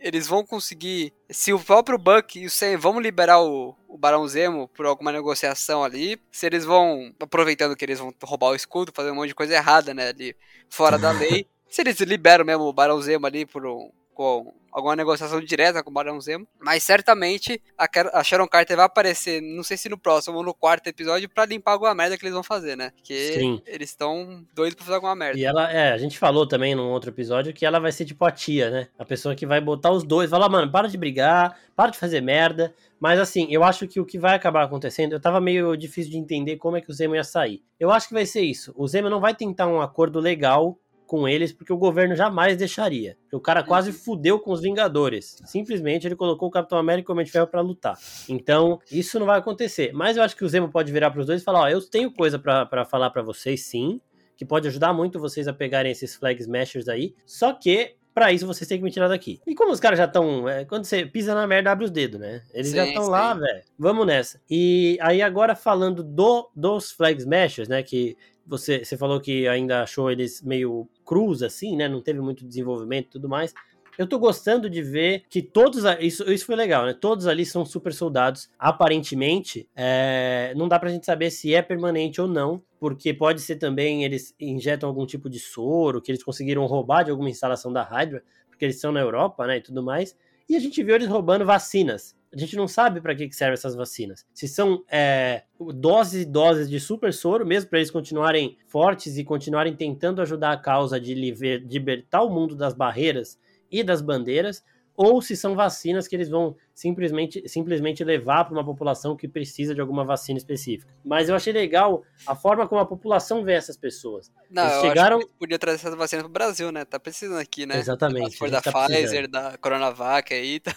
[0.00, 1.12] eles vão conseguir.
[1.28, 5.12] Se o próprio Buck e o Sam vão liberar o, o Barão Zemo por alguma
[5.12, 9.28] negociação ali, se eles vão, aproveitando que eles vão roubar o escudo, fazer um monte
[9.28, 10.34] de coisa errada, né, ali
[10.68, 14.96] fora da lei, se eles liberam mesmo o Barão Zemo ali por um, com, alguma
[14.96, 16.46] negociação direta com o Barão Zemo.
[16.58, 20.86] Mas certamente a, Sharon Carter vai aparecer, não sei se no próximo ou no quarto
[20.86, 22.92] episódio, para limpar alguma merda que eles vão fazer, né?
[22.96, 23.62] Porque Sim.
[23.66, 25.38] eles estão doidos pra fazer alguma merda.
[25.38, 28.24] E ela, é, a gente falou também num outro episódio que ela vai ser tipo
[28.24, 28.88] a tia, né?
[28.98, 32.20] A pessoa que vai botar os dois, falar, mano, para de brigar, para de fazer
[32.20, 32.74] merda.
[32.98, 36.18] Mas assim, eu acho que o que vai acabar acontecendo, eu tava meio difícil de
[36.18, 37.62] entender como é que o Zemo ia sair.
[37.78, 38.74] Eu acho que vai ser isso.
[38.76, 40.78] O Zemo não vai tentar um acordo legal
[41.10, 43.18] com eles, porque o governo jamais deixaria.
[43.32, 45.42] O cara quase fudeu com os Vingadores.
[45.44, 47.98] Simplesmente ele colocou o Capitão América e o Homem de Ferro pra lutar.
[48.28, 49.90] Então, isso não vai acontecer.
[49.92, 52.12] Mas eu acho que o Zemo pode virar pros dois e falar: Ó, eu tenho
[52.12, 54.00] coisa para falar para vocês, sim.
[54.36, 57.12] Que pode ajudar muito vocês a pegarem esses flag smashers aí.
[57.26, 59.40] Só que Pra isso vocês têm que me tirar daqui.
[59.46, 60.48] E como os caras já estão.
[60.48, 62.42] É, quando você pisa na merda, abre os dedos, né?
[62.52, 63.62] Eles sim, já estão lá, velho.
[63.78, 64.40] Vamos nessa.
[64.50, 67.84] E aí, agora falando do, dos Flag Smashers, né?
[67.84, 68.16] Que
[68.50, 71.88] você, você falou que ainda achou eles meio cruz, assim, né?
[71.88, 73.54] Não teve muito desenvolvimento e tudo mais.
[73.96, 75.84] Eu tô gostando de ver que todos.
[76.00, 76.94] Isso, isso foi legal, né?
[76.98, 78.50] Todos ali são super soldados.
[78.58, 83.56] Aparentemente, é, não dá pra gente saber se é permanente ou não, porque pode ser
[83.56, 87.82] também eles injetam algum tipo de soro que eles conseguiram roubar de alguma instalação da
[87.82, 89.58] Hydra, porque eles são na Europa, né?
[89.58, 90.16] E tudo mais.
[90.50, 93.54] E a gente viu eles roubando vacinas a gente não sabe para que, que servem
[93.54, 94.24] essas vacinas.
[94.32, 95.42] Se são é,
[95.74, 100.52] doses e doses de super soro, mesmo para eles continuarem fortes e continuarem tentando ajudar
[100.52, 103.38] a causa de libertar o mundo das barreiras
[103.70, 104.62] e das bandeiras,
[104.96, 109.74] ou se são vacinas que eles vão simplesmente, simplesmente levar para uma população que precisa
[109.74, 110.90] de alguma vacina específica.
[111.04, 114.32] Mas eu achei legal a forma como a população vê essas pessoas.
[114.50, 115.20] Não, eles chegaram...
[115.38, 116.86] podia trazer essas vacinas para o Brasil, né?
[116.86, 117.78] Tá precisando aqui, né?
[117.78, 118.30] Exatamente.
[118.30, 119.28] Se for da tá Pfizer, precisando.
[119.28, 120.60] da Coronavac aí.
[120.70, 120.72] Tá...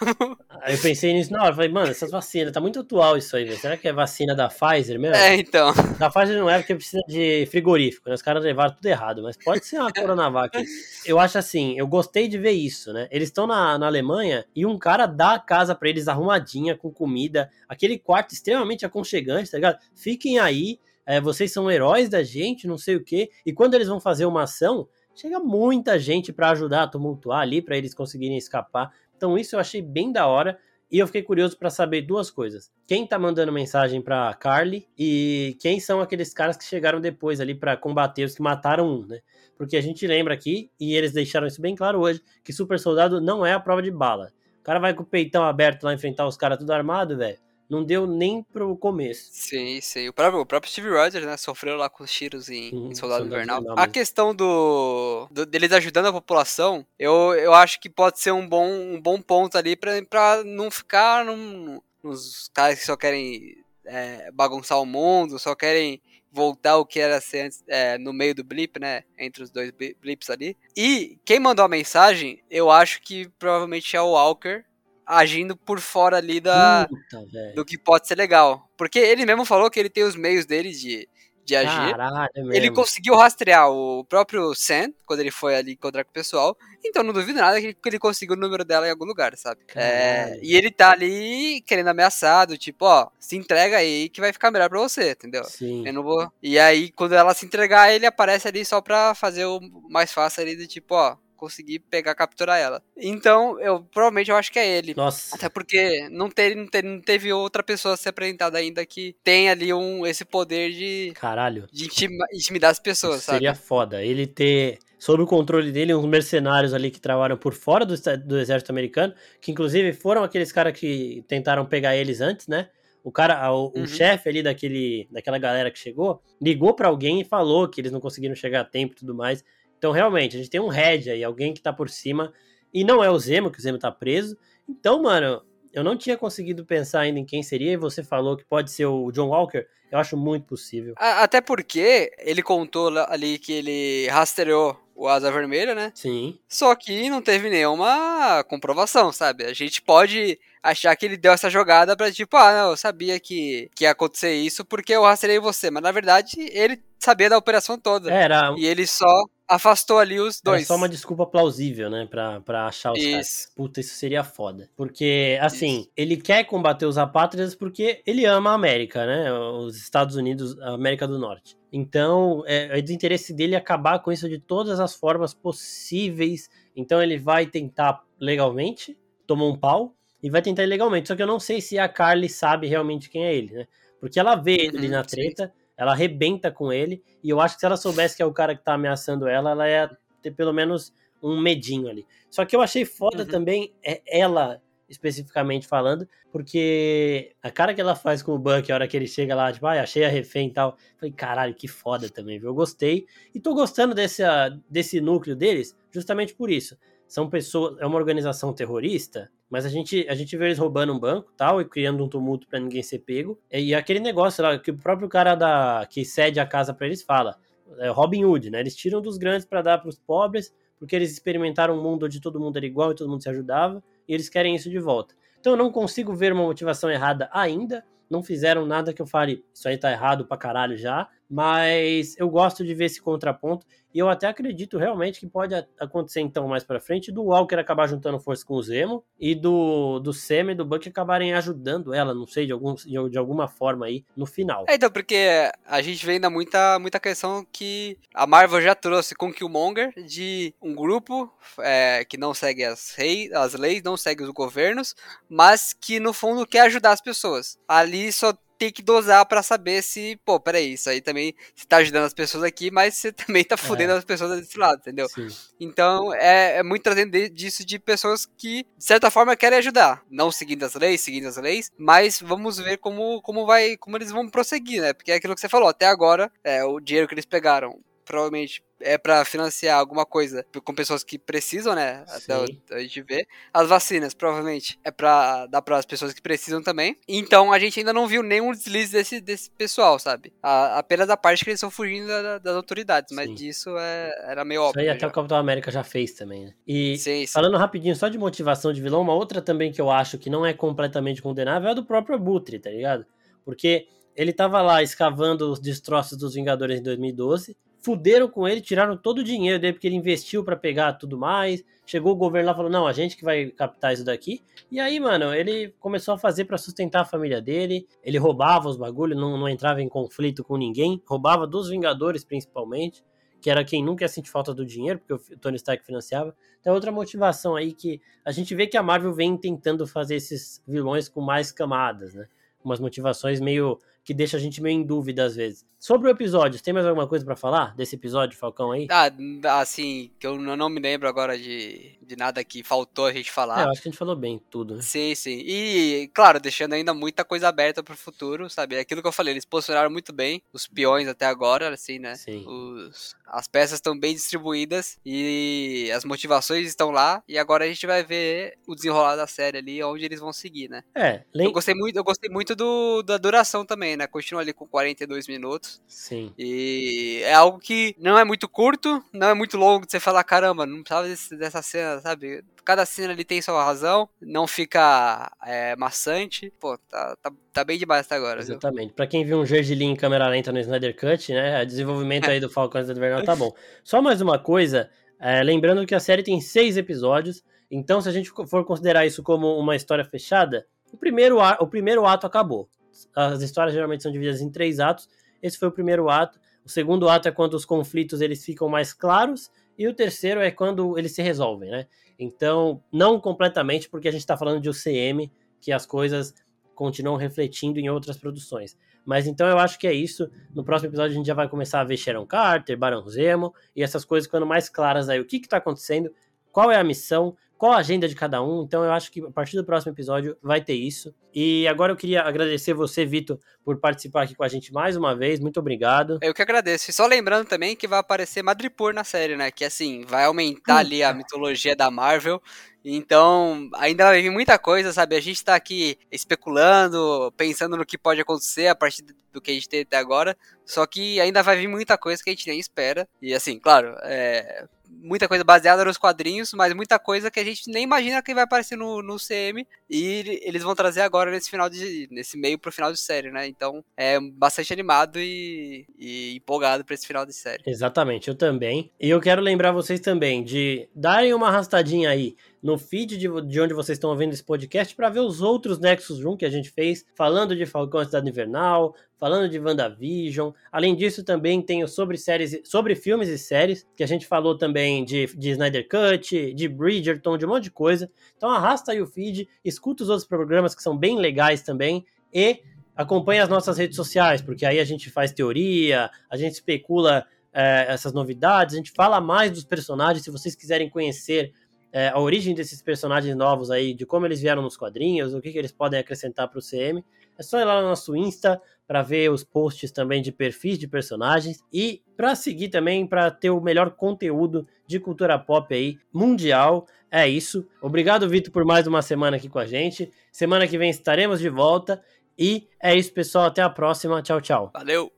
[0.61, 3.43] Aí eu pensei nisso na hora, falei, mano, essas vacinas, tá muito atual isso aí,
[3.43, 3.57] velho.
[3.57, 5.15] Será que é vacina da Pfizer mesmo?
[5.15, 5.73] É, então.
[5.99, 8.15] Da Pfizer não é porque precisa de frigorífico, né?
[8.15, 10.57] Os caras levaram tudo errado, mas pode ser uma Coronavac.
[11.05, 13.07] eu acho assim, eu gostei de ver isso, né?
[13.11, 16.91] Eles estão na, na Alemanha e um cara dá a casa para eles arrumadinha com
[16.91, 19.79] comida, aquele quarto extremamente aconchegante, tá ligado?
[19.95, 23.29] Fiquem aí, é, vocês são heróis da gente, não sei o quê.
[23.45, 27.61] E quando eles vão fazer uma ação, chega muita gente para ajudar a tumultuar ali,
[27.61, 28.91] para eles conseguirem escapar.
[29.15, 30.57] Então isso eu achei bem da hora.
[30.91, 32.71] E eu fiquei curioso para saber duas coisas.
[32.85, 37.55] Quem tá mandando mensagem para Carly e quem são aqueles caras que chegaram depois ali
[37.55, 39.21] para combater os que mataram um, né?
[39.57, 43.19] Porque a gente lembra aqui, e eles deixaram isso bem claro hoje, que super soldado
[43.19, 44.31] não é a prova de bala.
[44.63, 47.37] O cara vai com o peitão aberto lá enfrentar os caras tudo armado, velho.
[47.69, 49.27] Não deu nem pro começo.
[49.33, 50.07] Sim, sim.
[50.07, 53.25] O próprio, o próprio Steve Rogers, né, sofreu lá com os tiros em, em Soldado,
[53.25, 53.61] Invernal.
[53.77, 58.47] A questão do, do, deles ajudando a população, eu, eu acho que pode ser um
[58.47, 63.57] bom, um bom ponto ali pra, pra não ficar num, nos caras que só querem
[63.85, 66.01] é, bagunçar o mundo, só querem
[66.33, 69.03] voltar ao que era ser antes, é, no meio do blip, né?
[69.17, 70.57] Entre os dois blips ali.
[70.75, 74.65] E quem mandou a mensagem, eu acho que provavelmente é o Walker
[75.05, 78.69] agindo por fora ali da, Puta, do que pode ser legal.
[78.75, 81.07] Porque ele mesmo falou que ele tem os meios dele de
[81.45, 81.91] de agir.
[81.91, 86.13] Caralho, é ele conseguiu rastrear o próprio Sam, quando ele foi ali encontrar com o
[86.13, 86.57] pessoal.
[86.85, 89.61] Então não duvido nada que ele conseguiu o número dela em algum lugar, sabe?
[89.75, 94.51] É, e ele tá ali querendo ameaçado, tipo, ó, se entrega aí que vai ficar
[94.51, 95.43] melhor pra você, entendeu?
[95.45, 95.85] Sim.
[95.85, 96.31] Eu não vou.
[96.41, 100.43] E aí, quando ela se entregar, ele aparece ali só pra fazer o mais fácil
[100.43, 102.81] ali de tipo, ó, conseguir pegar, capturar ela.
[102.95, 104.93] Então, eu provavelmente eu acho que é ele.
[104.95, 105.35] Nossa.
[105.35, 109.13] Até porque não teve, não teve, não teve outra pessoa a ser apresentada ainda que
[109.21, 111.11] tem ali um, esse poder de.
[111.15, 111.67] Caralho.
[111.69, 113.39] De intima, intimidar as pessoas, Isso sabe?
[113.39, 114.01] Seria foda.
[114.01, 117.93] Ele ter sob o controle dele uns mercenários ali que trabalham por fora do,
[118.25, 122.69] do exército americano, que inclusive foram aqueles caras que tentaram pegar eles antes, né?
[123.03, 123.83] O cara, o, uhum.
[123.83, 127.91] o chefe ali daquele, daquela galera que chegou, ligou para alguém e falou que eles
[127.91, 129.43] não conseguiram chegar a tempo e tudo mais.
[129.83, 132.31] Então, realmente, a gente tem um head aí, alguém que tá por cima,
[132.73, 134.37] e não é o Zemo, que o Zemo tá preso.
[134.65, 135.43] Então, mano,
[135.73, 138.85] eu não tinha conseguido pensar ainda em quem seria, e você falou que pode ser
[138.85, 139.67] o John Walker.
[139.91, 140.93] Eu acho muito possível.
[140.97, 145.91] Até porque ele contou ali que ele rastreou o Asa Vermelha, né?
[145.93, 146.39] Sim.
[146.47, 149.43] Só que não teve nenhuma comprovação, sabe?
[149.43, 153.19] A gente pode achar que ele deu essa jogada pra tipo, ah, não, eu sabia
[153.19, 155.69] que, que ia acontecer isso porque eu rastrei você.
[155.69, 158.09] Mas na verdade, ele sabia da operação toda.
[158.09, 158.55] Era.
[158.57, 160.63] E ele só afastou ali os dois.
[160.63, 162.07] É só uma desculpa plausível, né?
[162.09, 163.11] Pra, pra achar os isso.
[163.11, 163.53] caras.
[163.55, 164.69] Puta, isso seria foda.
[164.75, 165.91] Porque, assim, isso.
[165.95, 169.31] ele quer combater os apátridas porque ele ama a América, né?
[169.33, 171.57] Os Estados Unidos, a América do Norte.
[171.71, 176.49] Então, é, é do interesse dele acabar com isso de todas as formas possíveis.
[176.75, 181.09] Então, ele vai tentar legalmente, tomar um pau, e vai tentar ilegalmente.
[181.09, 183.67] Só que eu não sei se a Carly sabe realmente quem é ele, né?
[183.99, 185.62] Porque ela vê ele uhum, na treta, sim.
[185.77, 188.55] Ela arrebenta com ele, e eu acho que se ela soubesse que é o cara
[188.55, 192.05] que tá ameaçando ela, ela ia ter pelo menos um medinho ali.
[192.29, 193.29] Só que eu achei foda Uhum.
[193.29, 198.75] também é ela especificamente falando, porque a cara que ela faz com o Buck, a
[198.75, 201.67] hora que ele chega lá, tipo, ah, achei a refém e tal, falei, caralho, que
[201.67, 202.49] foda também, viu?
[202.49, 203.05] Eu gostei.
[203.33, 206.77] E tô gostando desse, ah, desse núcleo deles, justamente por isso.
[207.07, 210.99] São pessoas, é uma organização terrorista, mas a gente, a gente vê eles roubando um
[210.99, 213.39] banco tal, e criando um tumulto pra ninguém ser pego.
[213.51, 217.03] E aquele negócio lá, que o próprio cara da, que cede a casa pra eles
[217.03, 217.37] fala,
[217.77, 218.59] é Robin Hood, né?
[218.59, 222.39] Eles tiram dos grandes para dar pros pobres, porque eles experimentaram um mundo onde todo
[222.39, 225.15] mundo era igual e todo mundo se ajudava, e eles querem isso de volta.
[225.39, 229.43] Então eu não consigo ver uma motivação errada ainda, não fizeram nada que eu fale,
[229.53, 233.97] isso aí tá errado pra caralho já, mas eu gosto de ver esse contraponto, e
[233.97, 238.19] eu até acredito realmente que pode acontecer então mais pra frente do Walker acabar juntando
[238.19, 242.27] força com o Zemo, e do, do Sam e do Buck acabarem ajudando ela, não
[242.27, 244.65] sei, de, algum, de, alguma forma aí, no final.
[244.69, 249.15] É, então, porque a gente vê ainda muita, muita questão que a Marvel já trouxe
[249.15, 254.23] com Killmonger de um grupo é, que não segue as, rei, as leis, não segue
[254.23, 254.93] os governos,
[255.27, 257.57] mas que no fundo quer ajudar as pessoas.
[257.67, 258.33] Ali só
[258.63, 262.13] tem que dosar pra saber se, pô, peraí, isso aí também você tá ajudando as
[262.13, 265.09] pessoas aqui, mas você também tá fudendo as pessoas desse lado, entendeu?
[265.09, 265.27] Sim.
[265.59, 270.01] Então é, é muito trazendo disso de pessoas que, de certa forma, querem ajudar.
[270.09, 273.75] Não seguindo as leis, seguindo as leis, mas vamos ver como, como vai.
[273.75, 274.93] como eles vão prosseguir, né?
[274.93, 278.63] Porque é aquilo que você falou, até agora, é, o dinheiro que eles pegaram provavelmente
[278.85, 282.03] é pra financiar alguma coisa com pessoas que precisam, né?
[282.09, 282.61] Até Sim.
[282.71, 283.25] a gente vê.
[283.53, 286.97] As vacinas, provavelmente, é pra dar para as pessoas que precisam também.
[287.07, 290.33] Então a gente ainda não viu nenhum deslize desse, desse pessoal, sabe?
[290.43, 293.35] A- apenas da parte que eles estão fugindo da- das autoridades, mas Sim.
[293.35, 294.81] disso é- era meio Isso óbvio.
[294.81, 295.07] aí até já.
[295.07, 296.53] o Capitão América já fez também, né?
[296.67, 297.25] E sim.
[297.27, 300.45] falando rapidinho só de motivação de vilão, uma outra também que eu acho que não
[300.45, 303.05] é completamente condenável é a do próprio Abutre, tá ligado?
[303.45, 308.95] Porque ele tava lá escavando os destroços dos Vingadores em 2012, fuderam com ele, tiraram
[308.95, 311.63] todo o dinheiro dele porque ele investiu pra pegar tudo mais.
[311.85, 314.41] Chegou o governo lá e falou: "Não, a gente que vai captar isso daqui".
[314.71, 317.87] E aí, mano, ele começou a fazer pra sustentar a família dele.
[318.03, 323.03] Ele roubava os bagulhos, não, não entrava em conflito com ninguém, roubava dos Vingadores principalmente
[323.43, 326.33] que era quem nunca ia sentir falta do dinheiro, porque o Tony Stark financiava.
[326.61, 330.63] Então, outra motivação aí que a gente vê que a Marvel vem tentando fazer esses
[330.65, 332.25] vilões com mais camadas, né?
[332.63, 335.65] Umas motivações meio que deixa a gente meio em dúvida às vezes.
[335.79, 338.87] Sobre o episódio, tem mais alguma coisa pra falar desse episódio, Falcão aí?
[338.89, 339.11] Ah,
[339.59, 343.33] assim, que eu não me lembro agora de, de nada que faltou a gente É,
[343.33, 343.63] falar.
[343.63, 344.81] eu acho que a gente falou bem tudo, né?
[344.81, 345.41] Sim, sim.
[345.45, 348.75] E, claro, deixando ainda muita coisa aberta pro futuro, sabe?
[348.75, 352.15] É Aquilo que eu falei, eles posicionaram muito bem os peões até agora, assim, né?
[352.15, 352.45] Sim.
[352.47, 357.21] Os, as peças estão bem distribuídas e as motivações estão lá.
[357.27, 360.69] E agora a gente vai ver o desenrolar da série ali, onde eles vão seguir,
[360.69, 360.81] né?
[360.95, 361.51] É, Eu lem...
[361.51, 364.07] gostei muito, eu gostei muito do, da duração também, né?
[364.07, 365.81] Continua ali com 42 minutos.
[365.87, 366.33] Sim.
[366.37, 370.23] E é algo que não é muito curto, não é muito longo de você falar,
[370.23, 372.43] caramba, não precisava desse- dessa cena, sabe?
[372.65, 376.51] Cada cena ali tem sua razão, não fica é, maçante.
[376.59, 378.51] Pô, tá, tá, tá bem demais até agora, viu?
[378.53, 378.93] Exatamente.
[378.93, 381.61] Pra quem viu um gergelim em câmera lenta no Snyder Cut, né?
[381.61, 383.53] O desenvolvimento aí do Falcão e do Invernal tá bom.
[383.83, 388.11] Só mais uma coisa, é, lembrando que a série tem seis episódios, então se a
[388.11, 392.69] gente for considerar isso como uma história fechada, o primeiro, o primeiro ato acabou.
[393.15, 395.09] As histórias geralmente são divididas em três atos.
[395.41, 396.39] Esse foi o primeiro ato.
[396.65, 399.51] O segundo ato é quando os conflitos eles ficam mais claros.
[399.77, 401.87] E o terceiro é quando eles se resolvem, né?
[402.17, 406.33] Então, não completamente, porque a gente tá falando de UCM, que as coisas
[406.75, 408.77] continuam refletindo em outras produções.
[409.05, 410.29] Mas então eu acho que é isso.
[410.53, 413.83] No próximo episódio a gente já vai começar a ver Sharon Carter, Barão Zemo e
[413.83, 415.19] essas coisas ficando mais claras aí.
[415.19, 416.09] O que que tá acontecendo,
[416.53, 418.63] qual é a missão, qual a agenda de cada um.
[418.63, 421.13] Então eu acho que a partir do próximo episódio vai ter isso.
[421.33, 425.15] E agora eu queria agradecer você, Vitor, por participar aqui com a gente mais uma
[425.15, 425.39] vez.
[425.39, 426.19] Muito obrigado.
[426.21, 426.89] Eu que agradeço.
[426.89, 429.49] E só lembrando também que vai aparecer Madripoor na série, né?
[429.49, 432.41] Que assim, vai aumentar ali a mitologia da Marvel.
[432.85, 435.15] Então, ainda vai vir muita coisa, sabe?
[435.15, 439.53] A gente tá aqui especulando, pensando no que pode acontecer a partir do que a
[439.53, 440.37] gente tem até agora.
[440.65, 443.07] Só que ainda vai vir muita coisa que a gente nem espera.
[443.21, 444.65] E assim, claro, é,
[445.01, 448.43] muita coisa baseada nos quadrinhos, mas muita coisa que a gente nem imagina que vai
[448.43, 449.65] aparecer no, no CM.
[449.89, 452.07] E eles vão trazer agora nesse final de.
[452.11, 453.47] nesse meio pro final de série, né?
[453.47, 457.63] Então é bastante animado e, e empolgado pra esse final de série.
[457.65, 458.91] Exatamente, eu também.
[458.99, 463.59] E eu quero lembrar vocês também de darem uma arrastadinha aí no feed de, de
[463.59, 466.71] onde vocês estão ouvindo esse podcast para ver os outros Nexus Room que a gente
[466.71, 470.51] fez, falando de Falcão Cidade Invernal, falando de WandaVision.
[470.69, 474.57] Além disso, também tem o sobre séries, sobre filmes e séries, que a gente falou
[474.57, 478.11] também de, de Snyder Cut, de Bridgerton, de um monte de coisa.
[478.35, 482.63] Então arrasta aí o feed, escuta os outros programas que são bem legais também e
[482.97, 487.85] acompanhe as nossas redes sociais, porque aí a gente faz teoria, a gente especula é,
[487.87, 491.53] essas novidades, a gente fala mais dos personagens, se vocês quiserem conhecer
[491.93, 495.51] é, a origem desses personagens novos aí, de como eles vieram nos quadrinhos, o que,
[495.51, 497.05] que eles podem acrescentar para o CM,
[497.43, 500.87] é só ir lá no nosso Insta para ver os posts também de perfis de
[500.87, 506.85] personagens e para seguir também para ter o melhor conteúdo de cultura pop aí mundial.
[507.11, 507.67] É isso.
[507.81, 510.11] Obrigado, Vitor, por mais uma semana aqui com a gente.
[510.31, 512.01] Semana que vem estaremos de volta.
[512.37, 513.45] E é isso, pessoal.
[513.45, 514.21] Até a próxima.
[514.21, 514.71] Tchau, tchau.
[514.73, 515.11] Valeu!